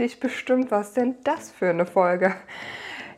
[0.00, 2.34] dich bestimmt, was denn das für eine Folge?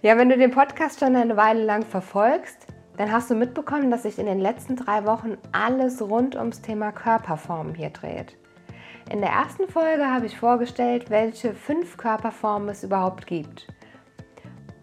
[0.03, 4.03] Ja, wenn du den Podcast schon eine Weile lang verfolgst, dann hast du mitbekommen, dass
[4.03, 8.37] sich in den letzten drei Wochen alles rund ums Thema Körperformen hier dreht.
[9.11, 13.69] In der ersten Folge habe ich vorgestellt, welche fünf Körperformen es überhaupt gibt.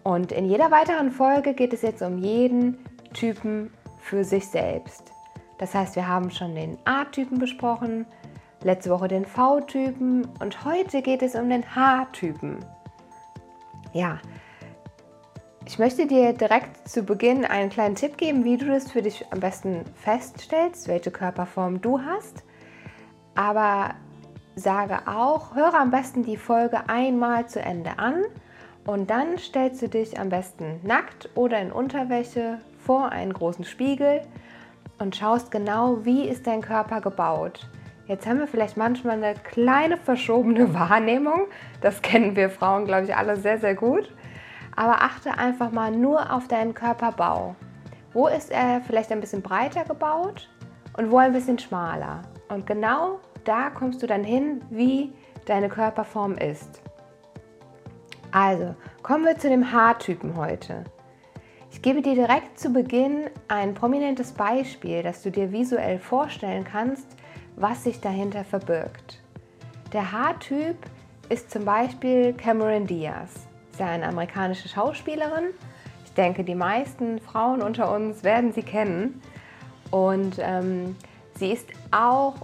[0.03, 2.77] Und in jeder weiteren Folge geht es jetzt um jeden
[3.13, 5.11] Typen für sich selbst.
[5.57, 8.05] Das heißt, wir haben schon den A-Typen besprochen,
[8.63, 12.57] letzte Woche den V-Typen und heute geht es um den H-Typen.
[13.93, 14.19] Ja,
[15.65, 19.25] ich möchte dir direkt zu Beginn einen kleinen Tipp geben, wie du das für dich
[19.31, 22.43] am besten feststellst, welche Körperform du hast.
[23.35, 23.93] Aber
[24.55, 28.23] sage auch, höre am besten die Folge einmal zu Ende an
[28.85, 34.21] und dann stellst du dich am besten nackt oder in Unterwäsche vor einen großen Spiegel
[34.97, 37.69] und schaust genau, wie ist dein Körper gebaut.
[38.09, 41.45] Jetzt haben wir vielleicht manchmal eine kleine verschobene Wahrnehmung.
[41.79, 44.11] Das kennen wir Frauen, glaube ich, alle sehr, sehr gut.
[44.75, 47.55] Aber achte einfach mal nur auf deinen Körperbau.
[48.11, 50.49] Wo ist er vielleicht ein bisschen breiter gebaut
[50.97, 52.23] und wo ein bisschen schmaler?
[52.47, 55.13] Und genau da kommst du dann hin, wie
[55.45, 56.81] deine Körperform ist.
[58.31, 60.83] Also, kommen wir zu dem Haartypen heute.
[61.71, 67.07] Ich gebe dir direkt zu Beginn ein prominentes Beispiel, das du dir visuell vorstellen kannst,
[67.55, 69.21] was sich dahinter verbirgt.
[69.93, 70.77] Der Haartyp
[71.29, 73.47] ist zum Beispiel Cameron Diaz.
[73.71, 75.45] Sie ist eine amerikanische Schauspielerin.
[76.05, 79.21] Ich denke, die meisten Frauen unter uns werden sie kennen.
[79.91, 80.95] Und ähm,
[81.35, 82.35] sie ist auch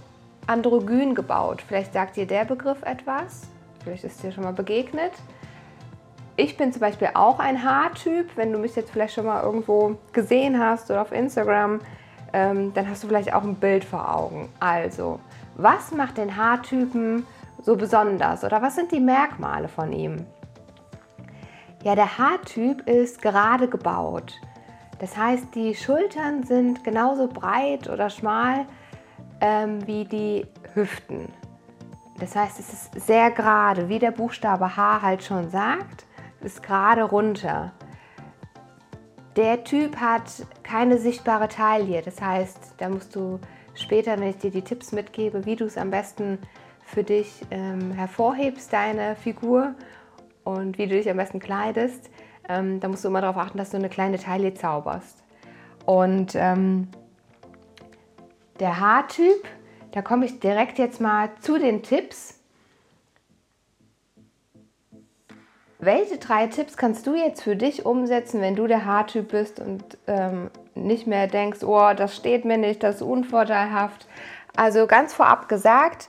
[0.46, 1.62] androgyn gebaut.
[1.66, 3.48] Vielleicht sagt dir der Begriff etwas.
[3.82, 5.12] Vielleicht ist dir schon mal begegnet.
[6.38, 8.36] Ich bin zum Beispiel auch ein Haartyp.
[8.36, 11.80] Wenn du mich jetzt vielleicht schon mal irgendwo gesehen hast oder auf Instagram,
[12.34, 14.50] ähm, dann hast du vielleicht auch ein Bild vor Augen.
[14.60, 15.18] Also,
[15.56, 17.26] was macht den Haartypen
[17.62, 20.26] so besonders oder was sind die Merkmale von ihm?
[21.82, 24.34] Ja, der Haartyp ist gerade gebaut.
[24.98, 28.66] Das heißt, die Schultern sind genauso breit oder schmal
[29.40, 31.32] ähm, wie die Hüften.
[32.18, 36.06] Das heißt, es ist sehr gerade, wie der Buchstabe H halt schon sagt,
[36.46, 37.72] ist gerade runter.
[39.36, 42.00] Der Typ hat keine sichtbare Taille.
[42.02, 43.38] Das heißt, da musst du
[43.74, 46.38] später, wenn ich dir die Tipps mitgebe, wie du es am besten
[46.80, 49.74] für dich ähm, hervorhebst, deine Figur
[50.44, 52.08] und wie du dich am besten kleidest,
[52.48, 55.22] ähm, da musst du immer darauf achten, dass du eine kleine Taille zauberst.
[55.84, 56.88] Und ähm,
[58.60, 59.44] der Haartyp,
[59.92, 62.35] da komme ich direkt jetzt mal zu den Tipps.
[65.86, 69.84] Welche drei Tipps kannst du jetzt für dich umsetzen, wenn du der Haartyp bist und
[70.08, 74.08] ähm, nicht mehr denkst, oh, das steht mir nicht, das ist unvorteilhaft?
[74.56, 76.08] Also ganz vorab gesagt,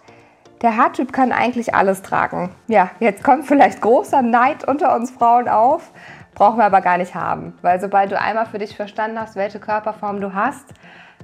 [0.63, 2.55] der Haartyp kann eigentlich alles tragen.
[2.65, 5.91] Ja, jetzt kommt vielleicht großer Neid unter uns Frauen auf,
[6.33, 9.59] brauchen wir aber gar nicht haben, weil sobald du einmal für dich verstanden hast, welche
[9.59, 10.73] Körperform du hast,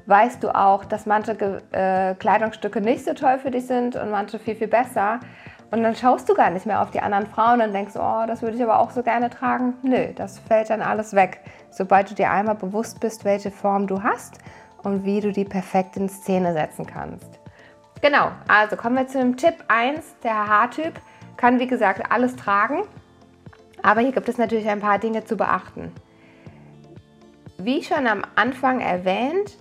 [0.05, 1.31] weißt du auch, dass manche
[1.71, 5.21] äh, Kleidungsstücke nicht so toll für dich sind und manche viel, viel besser.
[5.73, 8.44] Und dann schaust du gar nicht mehr auf die anderen Frauen und denkst, oh, das
[8.44, 9.73] würde ich aber auch so gerne tragen.
[9.81, 11.39] Nö, das fällt dann alles weg,
[11.72, 14.38] sobald du dir einmal bewusst bist, welche Form du hast
[14.83, 17.39] und wie du die perfekt in Szene setzen kannst.
[18.03, 20.17] Genau, also kommen wir zu dem Tipp 1.
[20.22, 20.94] Der Haartyp
[21.38, 22.83] kann wie gesagt alles tragen,
[23.81, 25.91] aber hier gibt es natürlich ein paar Dinge zu beachten.
[27.57, 29.57] Wie schon am Anfang erwähnt,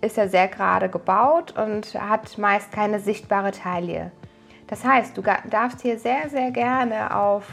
[0.00, 4.12] ist er sehr gerade gebaut und hat meist keine sichtbare Taille.
[4.66, 7.44] Das heißt, du darfst hier sehr, sehr gerne auf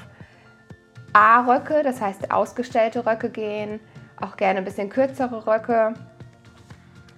[1.14, 3.80] A-Röcke, das heißt ausgestellte Röcke gehen,
[4.22, 5.94] auch gerne ein bisschen kürzere Röcke.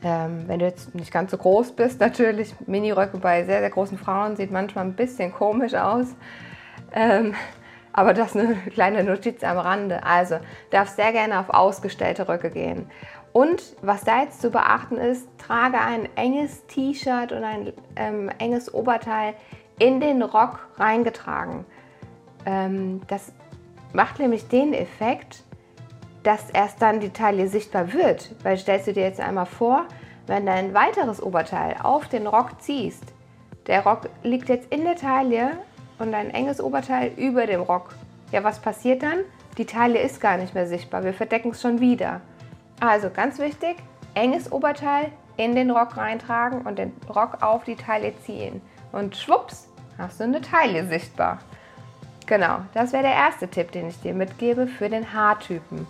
[0.02, 3.98] Ähm, wenn du jetzt nicht ganz so groß bist, natürlich, Mini-Röcke bei sehr, sehr großen
[3.98, 6.08] Frauen sieht manchmal ein bisschen komisch aus.
[6.94, 7.36] Ähm,
[7.92, 10.04] aber das ist eine kleine Notiz am Rande.
[10.04, 10.40] Also,
[10.72, 12.90] darfst sehr gerne auf ausgestellte Röcke gehen.
[13.32, 18.74] Und was da jetzt zu beachten ist, trage ein enges T-Shirt und ein ähm, enges
[18.74, 19.36] Oberteil
[19.78, 21.66] in den Rock reingetragen.
[22.46, 23.32] Ähm, das
[23.94, 25.44] macht nämlich den Effekt,
[26.24, 28.36] dass erst dann die Taille sichtbar wird.
[28.44, 29.86] Weil stellst du dir jetzt einmal vor,
[30.28, 33.04] wenn du ein weiteres Oberteil auf den Rock ziehst,
[33.68, 35.52] der Rock liegt jetzt in der Taille
[36.00, 37.96] und ein enges Oberteil über dem Rock.
[38.32, 39.20] Ja, was passiert dann?
[39.58, 41.04] Die Taille ist gar nicht mehr sichtbar.
[41.04, 42.22] Wir verdecken es schon wieder.
[42.80, 43.78] Also ganz wichtig,
[44.14, 48.62] enges Oberteil in den Rock reintragen und den Rock auf die Taille ziehen.
[48.92, 51.40] Und schwupps, hast du eine Taille sichtbar.
[52.26, 55.88] Genau, das wäre der erste Tipp, den ich dir mitgebe für den Haartypen.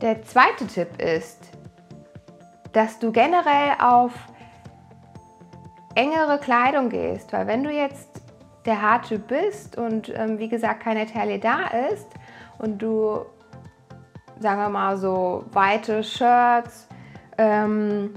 [0.00, 1.50] Der zweite Tipp ist,
[2.72, 4.12] dass du generell auf
[5.94, 8.22] engere Kleidung gehst, weil wenn du jetzt
[8.64, 12.08] der Haartyp bist und ähm, wie gesagt keine Taille da ist
[12.58, 13.24] und du,
[14.42, 16.88] sagen wir mal so, weite Shirts,
[17.38, 18.14] ähm,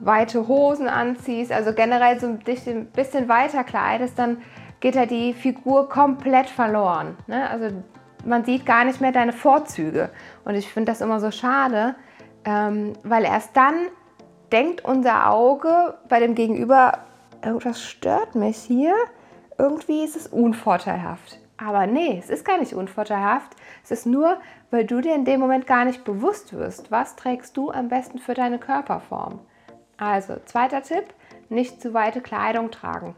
[0.00, 4.38] weite Hosen anziehst, also generell so dich ein bisschen weiter kleidest, dann
[4.80, 7.16] geht ja die Figur komplett verloren.
[7.26, 7.48] Ne?
[7.48, 7.74] Also
[8.24, 10.10] man sieht gar nicht mehr deine Vorzüge.
[10.44, 11.94] Und ich finde das immer so schade,
[12.44, 13.74] ähm, weil erst dann
[14.52, 16.98] denkt unser Auge bei dem Gegenüber,
[17.42, 18.94] irgendwas stört mich hier,
[19.58, 21.40] irgendwie ist es unvorteilhaft.
[21.58, 23.56] Aber nee, es ist gar nicht unvorteilhaft.
[23.82, 24.38] Es ist nur,
[24.70, 28.18] weil du dir in dem Moment gar nicht bewusst wirst, was trägst du am besten
[28.18, 29.40] für deine Körperform.
[29.96, 31.04] Also, zweiter Tipp,
[31.48, 33.14] nicht zu weite Kleidung tragen.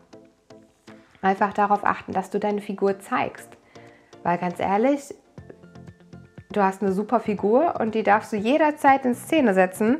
[1.20, 3.56] Einfach darauf achten, dass du deine Figur zeigst.
[4.22, 5.12] Weil ganz ehrlich,
[6.52, 9.98] du hast eine super Figur und die darfst du jederzeit in Szene setzen.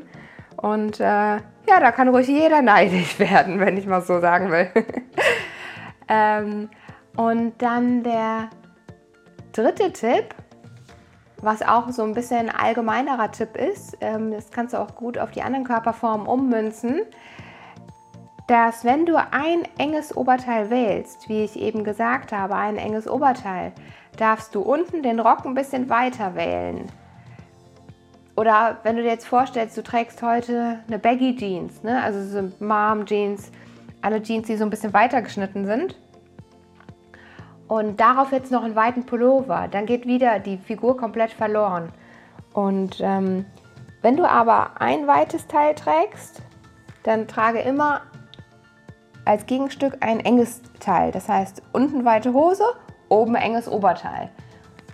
[0.55, 4.71] Und äh, ja, da kann ruhig jeder neidisch werden, wenn ich mal so sagen will.
[6.07, 6.69] ähm,
[7.19, 8.49] und dann der
[9.51, 10.33] dritte Tipp,
[11.41, 15.17] was auch so ein bisschen ein allgemeinerer Tipp ist, ähm, das kannst du auch gut
[15.17, 17.01] auf die anderen Körperformen ummünzen,
[18.47, 23.73] dass wenn du ein enges Oberteil wählst, wie ich eben gesagt habe, ein enges Oberteil,
[24.15, 26.89] darfst du unten den Rock ein bisschen weiter wählen.
[28.37, 32.01] Oder wenn du dir jetzt vorstellst, du trägst heute eine Baggy Jeans, ne?
[32.01, 33.51] also so Mom Jeans,
[34.01, 35.97] alle Jeans, die so ein bisschen weiter geschnitten sind
[37.69, 41.93] und darauf jetzt noch einen weiten Pullover, dann geht wieder die Figur komplett verloren.
[42.51, 43.45] Und ähm,
[44.01, 46.41] wenn du aber ein weites Teil trägst,
[47.03, 48.01] dann trage immer
[49.23, 51.11] als Gegenstück ein enges Teil.
[51.11, 52.63] Das heißt, unten weite Hose,
[53.07, 54.31] oben enges Oberteil.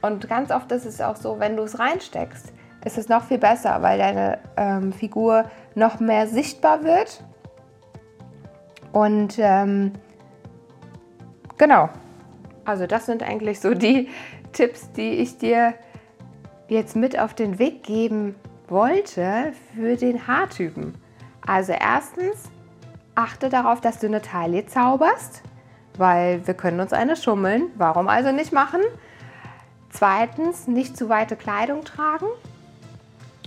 [0.01, 2.51] Und ganz oft ist es auch so, wenn du es reinsteckst,
[2.83, 5.45] ist es noch viel besser, weil deine ähm, Figur
[5.75, 7.23] noch mehr sichtbar wird.
[8.91, 9.93] Und ähm,
[11.57, 11.89] genau,
[12.65, 14.09] also das sind eigentlich so die
[14.51, 15.75] Tipps, die ich dir
[16.67, 18.35] jetzt mit auf den Weg geben
[18.67, 20.95] wollte für den Haartypen.
[21.45, 22.49] Also erstens,
[23.13, 25.43] achte darauf, dass du eine Taille zauberst,
[25.97, 27.67] weil wir können uns eine schummeln.
[27.75, 28.81] Warum also nicht machen?
[29.91, 32.25] Zweitens, nicht zu weite Kleidung tragen.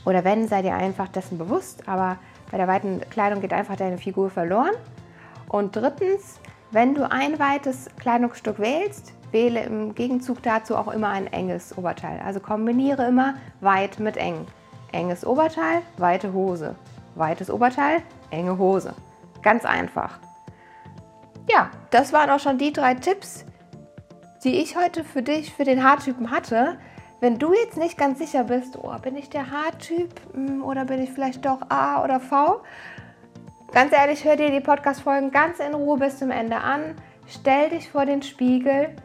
[0.07, 2.19] Oder wenn, sei dir einfach dessen bewusst, aber
[2.51, 4.73] bei der weiten Kleidung geht einfach deine Figur verloren.
[5.49, 6.39] Und drittens,
[6.71, 12.21] wenn du ein weites Kleidungsstück wählst, wähle im Gegenzug dazu auch immer ein enges Oberteil.
[12.25, 14.47] Also kombiniere immer weit mit eng.
[14.93, 16.75] Enges Oberteil, weite Hose.
[17.15, 18.95] Weites Oberteil, enge Hose.
[19.43, 20.19] Ganz einfach.
[21.49, 23.47] Ja, das waren auch schon die drei Tipps,
[24.45, 26.79] die ich heute für dich, für den Haartypen hatte.
[27.21, 31.03] Wenn du jetzt nicht ganz sicher bist, oh, bin ich der Haartyp hm, oder bin
[31.03, 32.61] ich vielleicht doch A oder V,
[33.71, 36.95] Ganz ehrlich, hör dir die Podcast-Folgen ganz in Ruhe bis zum Ende an.
[37.27, 38.97] Stell dich vor den Spiegel,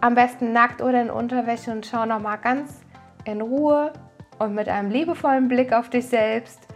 [0.00, 2.82] am besten nackt oder in Unterwäsche und schau nochmal ganz
[3.24, 3.92] in Ruhe
[4.38, 6.68] und mit einem liebevollen Blick auf dich selbst.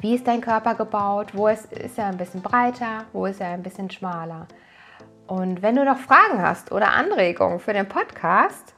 [0.00, 1.28] Wie ist dein Körper gebaut?
[1.34, 3.04] Wo ist, ist er ein bisschen breiter?
[3.12, 4.48] Wo ist er ein bisschen schmaler?
[5.28, 8.74] Und wenn du noch Fragen hast oder Anregungen für den Podcast,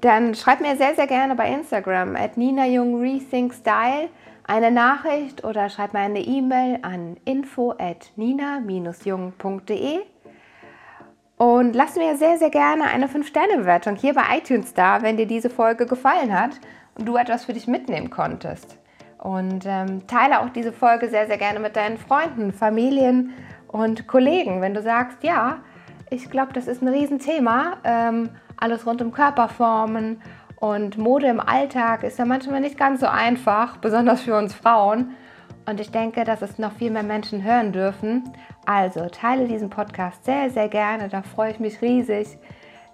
[0.00, 4.08] dann schreib mir sehr, sehr gerne bei Instagram at Nina Jung Rethink Style
[4.44, 10.00] eine Nachricht oder schreib mir eine E-Mail an info at nina-jung.de
[11.36, 15.50] und lass mir sehr, sehr gerne eine 5-Sterne-Bewertung hier bei iTunes da, wenn dir diese
[15.50, 16.52] Folge gefallen hat
[16.96, 18.78] und du etwas für dich mitnehmen konntest.
[19.18, 23.32] Und ähm, teile auch diese Folge sehr, sehr gerne mit deinen Freunden, Familien
[23.66, 25.58] und Kollegen, wenn du sagst, ja,
[26.10, 30.20] ich glaube, das ist ein Riesenthema, ähm, alles rund um Körperformen
[30.64, 35.10] und Mode im Alltag ist ja manchmal nicht ganz so einfach, besonders für uns Frauen.
[35.66, 38.32] Und ich denke, dass es noch viel mehr Menschen hören dürfen.
[38.64, 41.10] Also teile diesen Podcast sehr, sehr gerne.
[41.10, 42.38] Da freue ich mich riesig,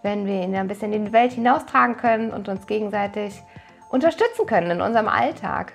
[0.02, 3.40] wenn wir ihn ein bisschen in die Welt hinaustragen können und uns gegenseitig
[3.88, 5.74] unterstützen können in unserem Alltag.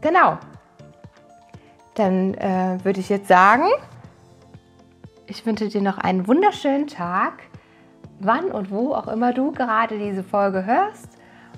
[0.00, 0.38] Genau.
[1.94, 3.64] Dann äh, würde ich jetzt sagen,
[5.26, 7.32] ich wünsche dir noch einen wunderschönen Tag
[8.20, 11.08] wann und wo auch immer du gerade diese Folge hörst.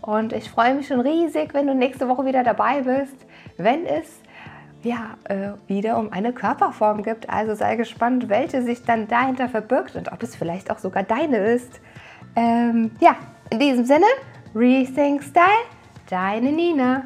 [0.03, 3.17] Und ich freue mich schon riesig, wenn du nächste Woche wieder dabei bist,
[3.59, 4.21] wenn es
[4.83, 7.29] ja, äh, wieder um eine Körperform gibt.
[7.29, 11.39] Also sei gespannt, welche sich dann dahinter verbirgt und ob es vielleicht auch sogar deine
[11.39, 11.81] ist.
[12.37, 13.17] Ähm, ja,
[13.51, 14.07] in diesem Sinne,
[14.55, 15.45] Rethink Style,
[16.09, 17.05] deine Nina.